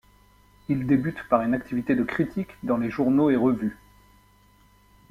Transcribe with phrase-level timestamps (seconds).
[0.67, 3.77] Il débute par une activité de critique dans les journaux et revues.